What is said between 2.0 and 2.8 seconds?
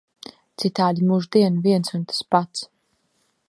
tas pats.